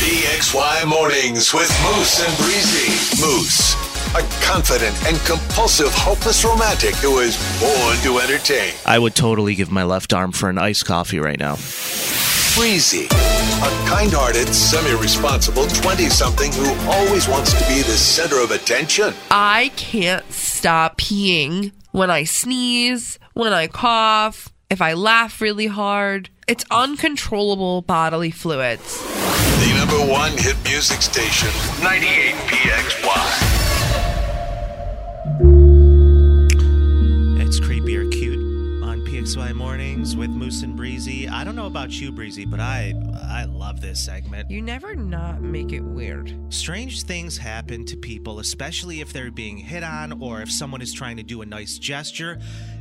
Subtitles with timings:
[0.00, 3.20] PXY Mornings with Moose and Breezy.
[3.20, 3.74] Moose,
[4.14, 8.72] a confident and compulsive, hopeless romantic who is born to entertain.
[8.86, 11.56] I would totally give my left arm for an iced coffee right now.
[12.56, 18.42] Breezy, a kind hearted, semi responsible 20 something who always wants to be the center
[18.42, 19.14] of attention.
[19.30, 26.30] I can't stop peeing when I sneeze, when I cough, if I laugh really hard.
[26.50, 29.00] It's uncontrollable bodily fluids.
[29.04, 31.48] The number one hit music station,
[31.80, 33.46] 98 PXY.
[37.46, 41.28] It's creepy or cute on PXY mornings with Moose and Breezy.
[41.28, 42.94] I don't know about you, Breezy, but I
[43.30, 44.50] I love this segment.
[44.50, 46.36] You never not make it weird.
[46.48, 50.92] Strange things happen to people, especially if they're being hit on or if someone is
[50.92, 52.40] trying to do a nice gesture.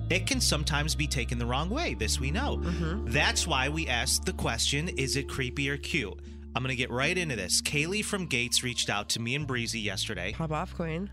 [0.10, 1.94] It can sometimes be taken the wrong way.
[1.94, 2.58] This we know.
[2.58, 3.12] Mm-hmm.
[3.12, 6.20] That's why we asked the question Is it creepy or cute?
[6.56, 7.62] I'm going to get right into this.
[7.62, 10.34] Kaylee from Gates reached out to me and Breezy yesterday.
[10.34, 11.12] Pop off, Queen.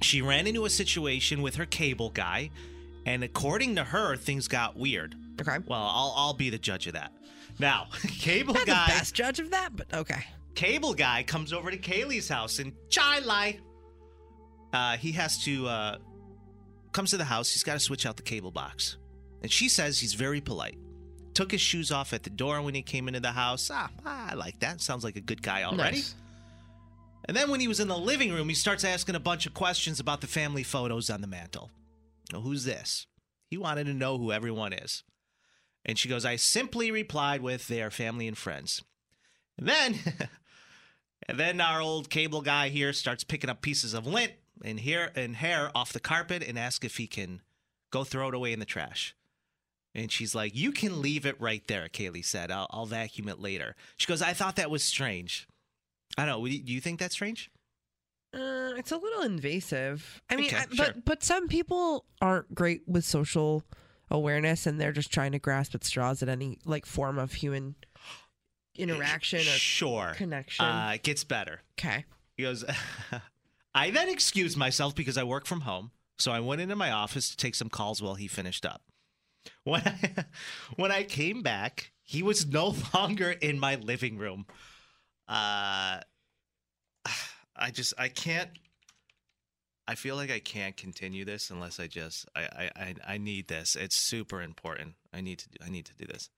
[0.00, 2.50] She ran into a situation with her cable guy,
[3.06, 5.14] and according to her, things got weird.
[5.40, 5.58] Okay.
[5.66, 7.12] Well, I'll, I'll be the judge of that.
[7.58, 10.24] Now, cable Not guy, the best judge of that, but okay.
[10.54, 13.58] cable guy comes over to Kaylee's house in Chai
[14.72, 15.98] Uh, he has to uh,
[16.92, 17.52] comes to the house.
[17.52, 18.96] He's got to switch out the cable box,
[19.42, 20.78] and she says he's very polite.
[21.34, 23.70] Took his shoes off at the door when he came into the house.
[23.72, 24.80] Ah, I like that.
[24.82, 25.96] Sounds like a good guy already.
[25.96, 26.14] Nice.
[27.26, 29.54] And then when he was in the living room, he starts asking a bunch of
[29.54, 31.70] questions about the family photos on the mantle.
[32.40, 33.06] Who's this?
[33.48, 35.04] He wanted to know who everyone is.
[35.84, 38.82] And she goes, I simply replied with their family and friends.
[39.58, 39.98] And then,
[41.28, 44.32] and then our old cable guy here starts picking up pieces of lint
[44.64, 47.42] and hair and hair off the carpet and asks if he can
[47.90, 49.14] go throw it away in the trash.
[49.94, 52.50] And she's like, "You can leave it right there," Kaylee said.
[52.50, 55.46] "I'll, I'll vacuum it later." She goes, "I thought that was strange."
[56.16, 56.46] I don't know.
[56.46, 57.50] Do you think that's strange?
[58.34, 60.22] Uh, it's a little invasive.
[60.30, 60.86] I mean, Okay, I, sure.
[60.86, 63.62] but but some people aren't great with social
[64.10, 67.74] awareness, and they're just trying to grasp at straws at any like form of human
[68.76, 70.12] interaction or Sure.
[70.16, 70.64] connection.
[70.64, 71.60] Uh, it gets better.
[71.78, 72.04] okay.
[72.36, 72.64] He goes,
[73.74, 75.90] I then excused myself because I work from home.
[76.18, 78.82] So I went into my office to take some calls while he finished up.
[79.64, 80.24] When I,
[80.76, 84.46] when I came back, he was no longer in my living room.
[85.28, 86.00] Uh,
[87.56, 88.50] I just, I can't.
[89.88, 93.74] I feel like I can't continue this unless I just I, I I need this.
[93.74, 94.94] It's super important.
[95.12, 96.30] I need to I need to do this.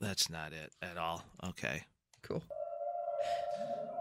[0.00, 1.24] That's not it at all.
[1.44, 1.82] Okay.
[2.22, 2.42] Cool.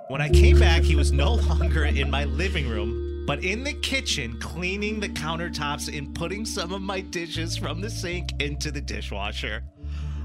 [0.08, 3.74] When I came back, he was no longer in my living room, but in the
[3.74, 8.82] kitchen cleaning the countertops and putting some of my dishes from the sink into the
[8.82, 9.64] dishwasher.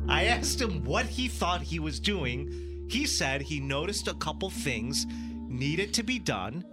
[0.09, 2.74] I asked him what he thought he was doing.
[2.89, 5.06] He said he noticed a couple things
[5.49, 6.65] needed to be done,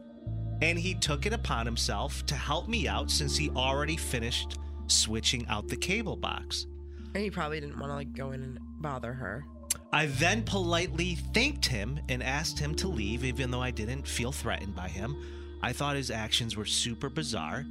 [0.62, 4.58] and he took it upon himself to help me out since he already finished
[4.88, 6.68] switching out the cable box.
[7.14, 9.46] And he probably didn't want to like go in and bother her.
[9.94, 14.32] I then politely thanked him and asked him to leave, even though I didn't feel
[14.32, 15.18] threatened by him.
[15.62, 17.66] I thought his actions were super bizarre.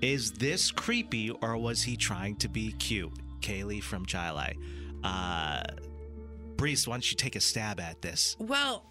[0.00, 3.12] Is this creepy or was he trying to be cute?
[3.40, 4.56] Kaylee from Chili.
[5.02, 5.62] Uh,
[6.58, 8.36] Breeze, why don't you take a stab at this?
[8.40, 8.84] Well.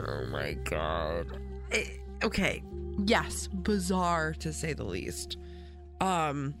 [0.00, 1.26] oh my god.
[1.72, 1.84] Eh,
[2.22, 2.62] okay.
[3.04, 5.38] Yes, bizarre to say the least.
[6.02, 6.54] Um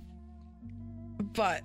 [1.34, 1.62] but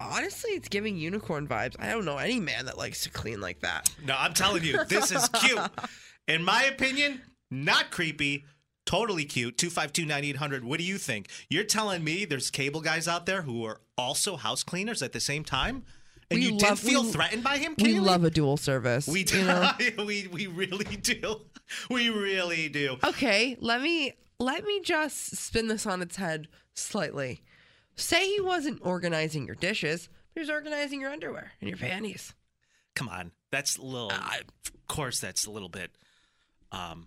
[0.00, 1.76] honestly, it's giving unicorn vibes.
[1.78, 3.94] I don't know any man that likes to clean like that.
[4.04, 5.60] No, I'm telling you, this is cute.
[6.26, 7.20] In my opinion,
[7.50, 8.46] not creepy.
[8.90, 9.56] Totally cute.
[9.56, 10.64] 252 9800.
[10.64, 11.28] What do you think?
[11.48, 15.20] You're telling me there's cable guys out there who are also house cleaners at the
[15.20, 15.84] same time?
[16.28, 17.76] And We you love- didn't feel we- threatened by him?
[17.78, 19.06] We love a dual service.
[19.06, 19.38] We do.
[19.38, 19.70] you know?
[20.04, 21.40] we we really do.
[21.88, 22.96] We really do.
[23.04, 27.42] Okay, let me let me just spin this on its head slightly.
[27.94, 32.34] Say he wasn't organizing your dishes, but he was organizing your underwear and your panties.
[32.96, 34.10] Come on, that's a little.
[34.10, 34.42] of
[34.88, 35.92] course, that's a little bit.
[36.72, 37.04] Um,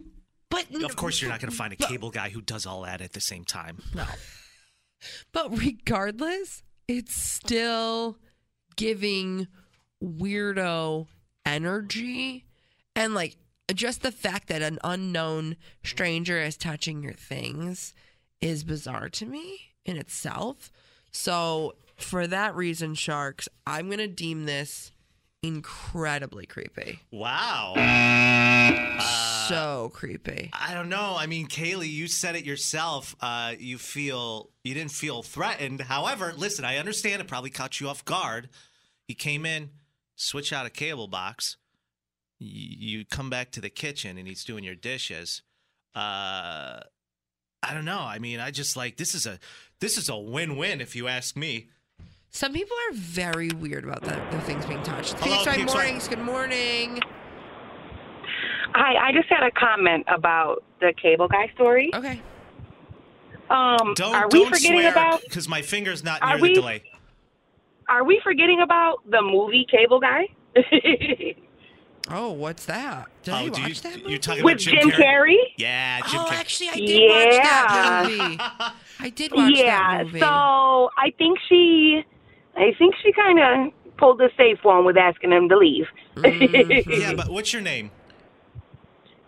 [0.53, 3.01] But of course, you're not going to find a cable guy who does all that
[3.01, 3.81] at the same time.
[3.95, 4.05] No.
[5.31, 8.17] But regardless, it's still
[8.75, 9.47] giving
[10.01, 11.07] weirdo
[11.45, 12.45] energy
[12.95, 13.37] and like
[13.73, 17.93] just the fact that an unknown stranger is touching your things
[18.39, 20.71] is bizarre to me in itself.
[21.11, 24.92] So, for that reason, sharks, I'm going to deem this
[25.43, 26.99] incredibly creepy.
[27.11, 27.73] Wow.
[29.47, 30.49] so creepy.
[30.53, 31.15] I don't know.
[31.17, 33.15] I mean, Kaylee, you said it yourself.
[33.19, 35.81] Uh, you feel you didn't feel threatened.
[35.81, 38.49] However, listen, I understand it probably caught you off guard.
[39.05, 39.69] He came in,
[40.15, 41.57] switch out a cable box.
[42.39, 45.43] You come back to the kitchen and he's doing your dishes.
[45.93, 46.79] Uh,
[47.61, 48.01] I don't know.
[48.01, 49.39] I mean, I just like this is a
[49.79, 51.69] this is a win-win if you ask me.
[52.35, 55.13] Some people are very weird about the, the things being touched.
[55.19, 56.99] Hello, Phoenix Right Phoenix Mornings, good morning.
[58.73, 61.91] Hi, I just had a comment about the cable guy story.
[61.93, 62.19] Okay.
[63.51, 65.21] Um, Don't are we don't forgetting swear about?
[65.21, 66.83] because my finger's not Are near the delay.
[67.87, 70.25] Are we forgetting about the movie Cable Guy
[72.09, 73.09] Oh, what's that?
[73.23, 74.09] Did I oh, do watch you, that movie?
[74.09, 75.03] you're talking with about Jim, Jim Carrey?
[75.03, 75.35] Carrey?
[75.57, 76.33] Yeah, Jim oh, Carrey.
[76.33, 78.37] actually, I did watch that movie.
[78.99, 79.97] I did watch yeah.
[79.97, 80.19] that movie.
[80.19, 82.03] Yeah, So I think she,
[82.55, 85.85] I think she kind of pulled the safe one with asking him to leave.
[86.15, 86.99] Mhm.
[86.99, 87.91] yeah, but what's your name?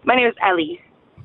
[0.04, 0.81] My name is Ellie.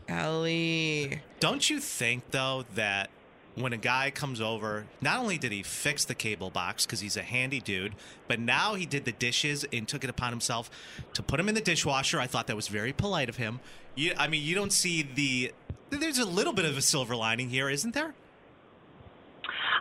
[0.09, 1.21] Ellie.
[1.39, 3.11] Don't you think though that
[3.55, 7.17] when a guy comes over, not only did he fix the cable box because he's
[7.17, 7.95] a handy dude,
[8.29, 10.71] but now he did the dishes and took it upon himself
[11.15, 12.19] to put them in the dishwasher.
[12.21, 13.61] I thought that was very polite of him.
[13.95, 15.53] You, I mean, you don't see the.
[15.91, 18.15] There's a little bit of a silver lining here, isn't there?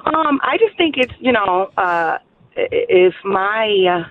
[0.06, 2.18] Um, I just think it's you know, uh,
[2.56, 4.04] if my uh,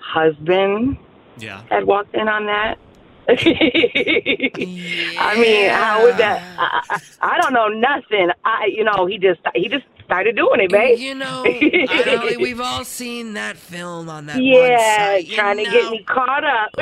[0.00, 0.96] husband
[1.38, 1.62] Yeah.
[1.70, 2.78] had walked in on that.
[3.30, 3.34] I
[5.36, 6.42] mean, how would that?
[6.58, 8.30] I, I, I don't know nothing.
[8.44, 10.98] I, you know, he just he just started doing it, babe.
[10.98, 15.26] You know, Ellie, we've all seen that film on that one yeah, site.
[15.26, 16.70] you trying to get me caught up.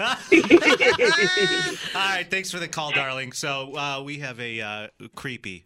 [0.00, 0.06] All
[1.94, 3.32] right, thanks for the call, darling.
[3.32, 5.64] So uh, we have a uh, creepy.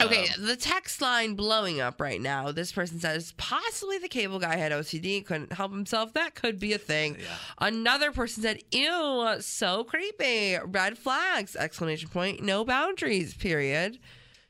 [0.00, 2.52] Okay, Um, the text line blowing up right now.
[2.52, 6.12] This person says possibly the cable guy had OCD, couldn't help himself.
[6.12, 7.16] That could be a thing.
[7.18, 7.26] Yeah.
[7.58, 11.56] Another person said, "Ew, so creepy." Red flags!
[11.56, 12.42] Exclamation point.
[12.42, 13.32] No boundaries.
[13.34, 13.98] Period.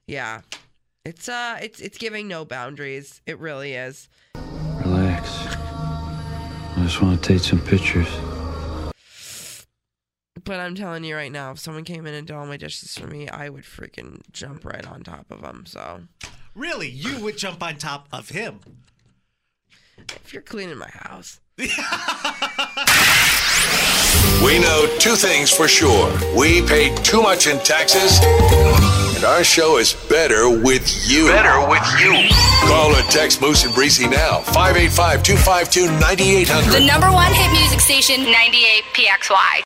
[0.08, 0.40] Yeah,
[1.04, 3.20] it's uh, it's it's giving no boundaries.
[3.26, 4.08] It really is.
[4.34, 5.31] Relax.
[6.78, 8.08] I just want to take some pictures.
[10.46, 12.96] But I'm telling you right now, if someone came in and did all my dishes
[12.96, 15.66] for me, I would freaking jump right on top of them.
[15.66, 16.02] So
[16.54, 18.60] Really, you would jump on top of him.
[19.98, 21.40] if you're cleaning my house,
[24.44, 26.12] We know two things for sure.
[26.37, 28.20] We pay too much in taxes,
[29.16, 31.26] and our show is better with you.
[31.28, 32.28] Better with you.
[32.69, 34.40] Call or text Moose and Breezy now.
[34.52, 36.87] 585 252 The 9800.
[36.87, 39.65] number one hit music station, 98 PXY.